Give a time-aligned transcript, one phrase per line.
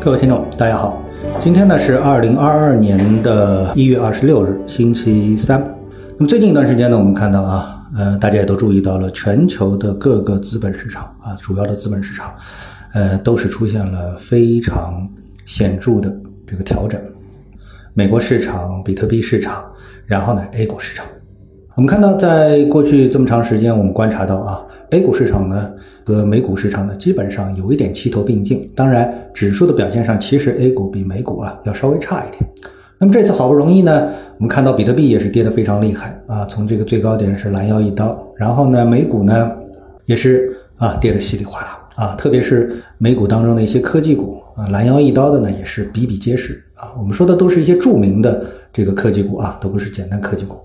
[0.00, 1.02] 各位听众，大家好，
[1.40, 5.60] 今天呢是二零二二年的一月二十六日，星期三。
[6.16, 12.32] 那么最近一段时间呢，我们看到啊，呃，大家也都注意到了，全球的各个资本市场啊，主要的资本市场，
[12.94, 15.06] 呃，都是出现了非常
[15.44, 17.00] 显著的这个调整。
[17.92, 19.64] 美国市场、比特币市场，
[20.06, 21.04] 然后呢，A 股市场。
[21.74, 25.70] 我们看到，在过去这么长时间，我们观察到啊，A 股市场呢
[26.08, 28.66] 和美股市场呢，基本上有一点齐头并进。
[28.74, 32.50] 当然，指数的表现上，其实 A 股比美股啊要稍微差一点。
[32.98, 34.08] 那么这次好不容易呢，
[34.38, 38.26] 我们看到比特币也是跌得非常厉害啊，从这个最高点是拦腰一刀。
[38.36, 39.50] 然后呢，美股呢
[40.06, 46.88] 也是啊跌得稀里哗啦啊，特别是美股当中的一些科技股啊，拦腰一刀的呢也是比比皆是啊。
[46.96, 50.56] 我们说的都是一些著名的这个科技股啊，都不是简单科技股。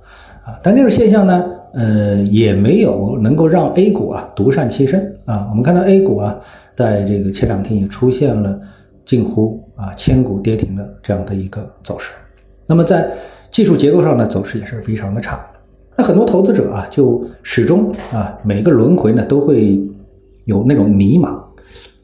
[0.45, 5.47] 啊，但这种现象呢，呃，也没有能够让 A 股啊独善其身啊。
[5.49, 6.39] 我们看到 A 股啊，
[6.75, 8.59] 在这个前两天也出现了
[9.03, 12.13] 近乎啊千股跌停的这样的一个走势。
[12.67, 13.11] 那么在
[13.49, 15.43] 技术结构上呢，走势也是非常的差。
[15.97, 19.79] 那很多投资者啊，就始终啊每个轮回呢都会
[20.45, 21.41] 有那种迷茫，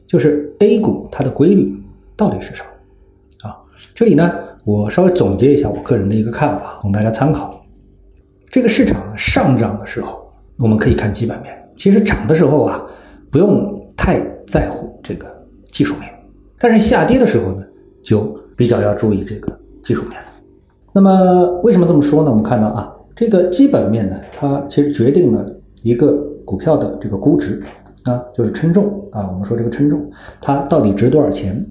[0.06, 1.72] 就是 A 股它的规律
[2.16, 3.56] 到底是什么啊？
[3.94, 4.32] 这里呢，
[4.64, 7.59] 我稍微总结一下我个人的一个看法，供大家参考。
[8.50, 12.84] 这个市场上涨的时候，我们可以看基本面；其实涨的时候啊，
[13.30, 15.26] 不用太在乎这个
[15.70, 16.10] 技术面。
[16.58, 17.64] 但是下跌的时候呢，
[18.02, 20.28] 就比较要注意这个技术面了
[20.92, 22.30] 那么为什么这么说呢？
[22.30, 25.46] 我们看到啊，这个基本面呢，它其实决定了
[25.84, 27.62] 一个股票的这个估值
[28.02, 29.28] 啊，就是称重啊。
[29.30, 31.64] 我们说这个称重，它到底值多少钱？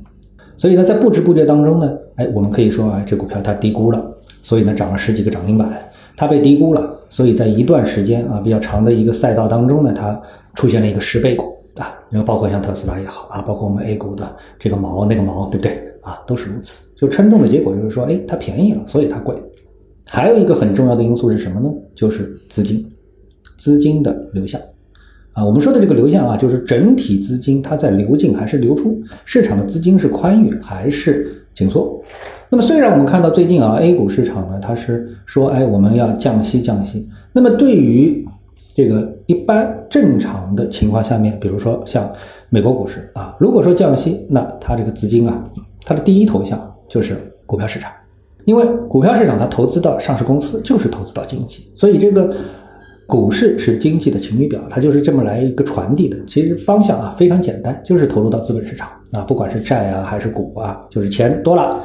[0.56, 4.02] 所以呢，在不知不觉当中呢，哎，我们可以说啊，这股票它低估了，
[4.42, 5.70] 所以呢，涨了十几个涨停板。
[6.20, 10.22] 它被低估了，所以在一段时间啊比较长的一个赛道当中呢，它
[10.54, 11.46] 出现了一个十倍股
[11.78, 16.20] 啊，因为包括像特斯拉也好啊，包括我们 A 股的这个毛那个毛，对不对啊？
[16.28, 16.84] 都是如此。
[16.98, 19.34] 就称重的结果就是说，哎，它便宜了，所以它贵。
[20.10, 21.70] 还有一个很重要的因素是什么呢？
[21.96, 22.86] 就是资金，
[23.58, 24.60] 资金的流向
[25.32, 25.46] 啊。
[25.46, 32.04] 我们说的这个流向啊，就是整体资金它在流进还是流出，市场的资金是宽裕还是紧缩。
[32.52, 37.08] 那么，虽然我们看到最近啊，A 股市场呢，它是说，哎，我们要降息降息。
[37.32, 38.26] 那么，对于
[38.74, 42.12] 这个一般正常的情况下面，比如说像
[42.50, 45.44] 美国股市啊，如果说降息，那它这个资金啊，
[45.86, 47.16] 它的第一投向就是
[47.46, 47.92] 股票市场，
[48.46, 52.36] 因为股票市场它投资到上市公司就是投资到经济，所以这个
[53.06, 56.18] 股市是经济的晴雨表，它就是这么来一个传递的。
[56.26, 61.80] 其实方向啊非常简单，就是投入到资本市场啊，不管是债啊还是股啊，就是钱多了。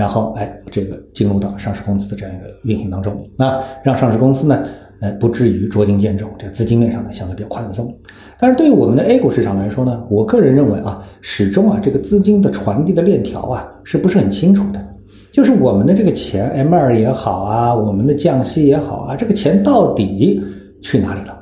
[0.00, 4.64] 然后，哎，这个进入到上市公司的这样一个运行当中，那让上市公司呢，
[5.00, 7.94] 哎，不至于捉襟见肘，这个资金面上呢相对比较宽松。
[8.38, 14.82] 但是对于我们的 A 股市场来说呢，我个人认为啊，始终啊，这个资金的传递的链条啊，是不是很清楚的？
[15.30, 20.42] 就是我们的这个钱 M 二也好啊，我们的降息也好啊，这个钱到底
[20.80, 21.38] 去哪里了？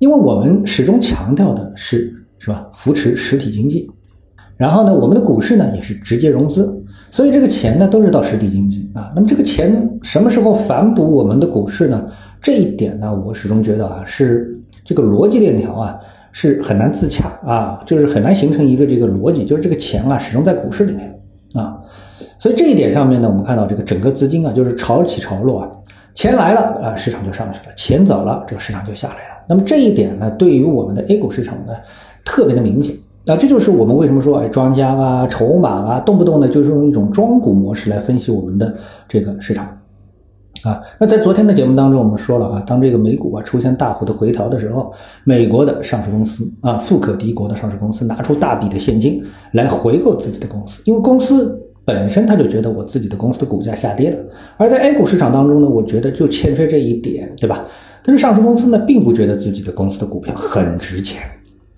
[0.00, 2.68] 因为我们始终强调的是，是吧？
[2.74, 3.90] 扶持实体经济。
[4.58, 6.76] 然后呢，我们的股市呢也是直接融资。
[7.10, 12.08] 所以这个钱呢都是到实体经济啊，那么这个钱什么时候反哺我们的股市呢？
[12.40, 15.98] 这一点呢，我始终觉得啊，是这个逻辑链条啊
[16.32, 21.20] 是很难自洽啊，就是很难形成一个这个逻辑，就是这个钱啊始终在股市里面
[21.54, 21.78] 啊。
[22.38, 25.68] 所以这一点上面呢，我们看到这个整个资金啊就是潮起潮落啊，
[26.14, 29.44] 钱来了啊市场就上去了，钱走了这个市场就下来了。
[29.48, 31.74] 那么这一点呢，对于我们的 A 股市场呢
[32.24, 32.94] 特别的明显。
[33.26, 38.74] 那这就是我们为什么说，哎，庄家啊、筹码啊，动不动呢就是用一种庄股模式来分析我们的
[39.06, 39.66] 这个市场，
[40.62, 44.90] 啊，那在昨天的节目当中，我们说了啊，当这个美股啊出现大幅的回调的时候，
[45.24, 49.22] 美国的上市公司啊，富可敌国的上市公司拿出大笔的现金
[49.52, 54.18] 来回购自己的公司，因为公司本身他就觉得我自己的公司的股价下跌了，
[54.56, 57.66] 而在 A 股市场当中呢，我觉得就欠缺这一点，对吧？
[58.02, 61.20] 但是上市公司呢，并不觉得自己的公司的股票很值钱。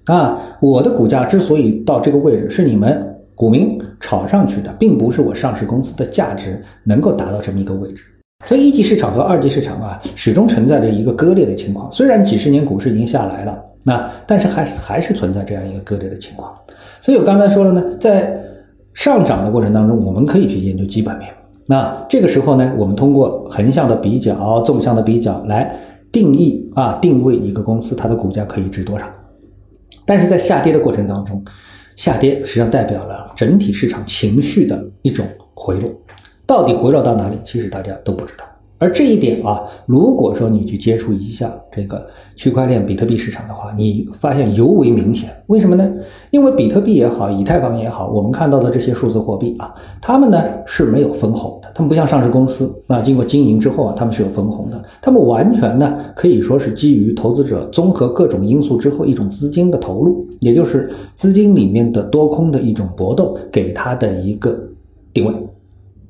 [0.07, 8.05] 啊，我的股价之所以到这个位置，是你们股民炒上去的，并不是我上市公司的价值能够达到这么一个位置。
[8.45, 11.91] 所以一级市场和二级市场啊，始终存在着一个割裂的情况。
[11.93, 16.53] 虽然几十年股市已经下来了，那但是还还是存在这样一个割裂的情况。
[17.01, 18.37] 所以我刚才说了呢，在
[18.95, 21.29] 上涨的过程当中，我们可以去研究基本面。
[21.69, 25.75] 那这个时候呢，我们通过横向的比较、纵向的比较来
[26.11, 29.07] 定义啊，定位一个公司它的股价可以值多少。
[30.05, 31.45] 但是在下跌的过程当中，
[31.97, 35.91] 下跌实际上代表了整体市场情绪的一种回落，
[36.47, 38.45] 到底回落到哪里，其实大家都不知道。
[38.83, 45.31] 而这一点啊，如果说你去接触一下这个区块链比特币市场的话，你发现尤为明显。
[45.47, 45.89] 为什么呢？
[46.31, 64.59] 因为比特币也好，以太坊也好，我们看到的这些数字货币啊，它们呢是没有分红的，它们不像上市公司那，经过经营之后啊，它们是有分红的，它们完全呢可以说是基于投资者综合各种因素之后一种资金的投入，也就是资金里面的多空的一种搏斗给它的一个
[65.15, 65.33] 定位。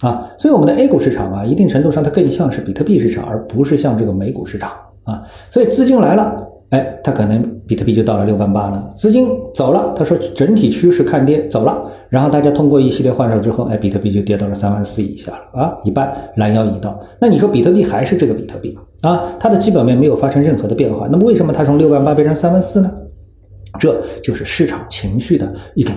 [0.02, 4.70] 啊，所以我们的 A 股市场啊，一定程度上它更像是比特币市场，而不是像这个美股市场
[5.04, 5.22] 啊。
[5.48, 16.98] 所以资金来了，哎，它可能比特币就到了六万八了；资金走了，他说整体趋势看跌走了，然后大家通过一系列换手之后，哎，比特币就跌到了三万四以下了啊，一半拦腰一刀。
[17.20, 19.32] 那你说比特币还是这个比特币啊？
[19.38, 22.90] 它的基本面没有发生任何的变化，那么为什么它从六万八变成三万四呢？
[23.78, 25.94] 这就是市场情绪的一种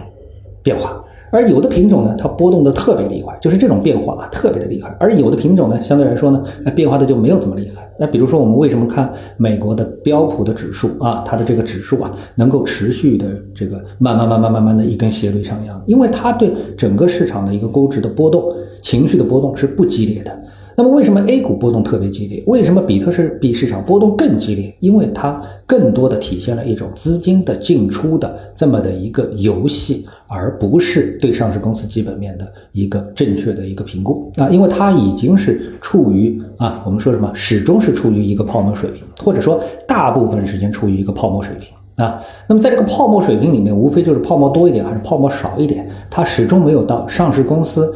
[0.61, 1.03] 变化。
[1.35, 4.95] 而有的品种呢，它波动的特别厉害，就是这种变化啊，特别的厉害。
[4.97, 7.85] 而有的品种呢，相对来说呢，那变化的就没有这么厉害。
[7.99, 15.81] 那比如说，我们为什么看美国的标普的指数啊，它的这个指数啊，能够持续的这个慢慢慢慢慢慢的一根斜率上扬？
[15.85, 18.49] 因为它对整个市场的一个估值的波动、
[18.81, 20.31] 情绪的波动是不激烈的。
[20.77, 22.43] 那么为什么 A 股波动特别激烈？
[22.47, 24.75] 为什么比特币市场波动更激烈？
[24.81, 34.49] 因为它更多的体现了一种资金的进出的这么的一个游戏，而不是对上市公司基本面的一个正确的一个评估啊！
[34.49, 42.21] 因为它已经是处于啊，我们说什么，始终是处于一个泡沫水平，或者说大部分时间处于一个泡沫水平啊。
[42.49, 47.93] 那么在这个泡沫水平里面，无非就是泡沫多一点还是泡沫少一点，它始终没有到上市公司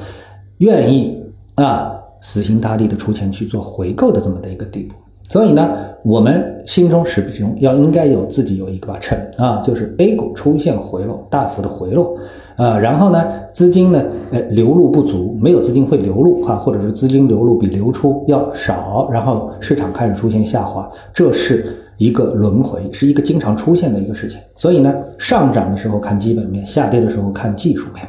[0.60, 1.22] 愿意
[1.56, 1.98] 啊。
[2.21, 4.95] 死心塌地的出钱去做回购的这么的一个地步，
[5.30, 12.18] 所以呢，我们心中始终要应该有自己有一个把秤啊，就是 A 股出现回落，大幅的回落，
[12.56, 13.24] 啊，然后呢，
[13.54, 24.39] 资金呢，呃，流入不足，没有资金会流入哈，或者是资金流入比流出要少，然后市场开始出现下滑，这是一个轮回，是一个经常出现的一个事情。
[24.56, 28.06] 所以呢，上涨的时候看基本面，下跌的时候看技术面，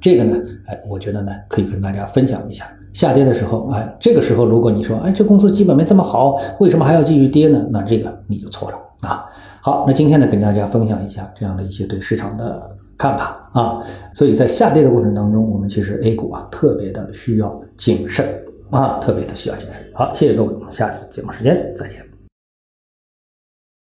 [0.00, 0.36] 这个呢，
[0.66, 2.66] 哎，我觉得呢，可以跟大家分享一下。
[2.96, 7.62] 下跌的时候，哎，这个时候如果你说，哎，这公司基本面这么好，为什么还要继续跌呢？
[7.70, 9.26] 那这个你就错了啊。
[9.60, 12.66] 好，那今天呢，跟大家分享一下这样的一些对市场的
[12.96, 13.82] 看法啊。
[14.14, 18.26] 所以在下跌的过程当中，我们其实 A 股啊特别的需要谨慎
[18.70, 19.82] 啊，特别的需要谨慎。
[19.92, 22.05] 好，谢谢各位，我们下次节目时间再见。